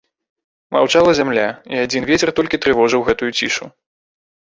[0.75, 1.45] Маўчала зямля,
[1.75, 3.65] і адзін вецер толькі трывожыў гэту цішу.